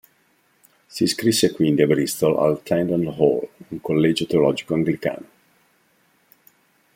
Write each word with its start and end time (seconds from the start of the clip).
Si 0.87 1.03
iscrisse 1.03 1.51
quindi 1.53 1.83
a 1.83 1.85
Bristol 1.85 2.35
al 2.39 2.63
"Tyndall 2.63 3.05
Hall", 3.15 3.39
un 3.67 3.81
collegio 3.81 4.25
teologico 4.25 4.73
anglicano. 4.73 5.27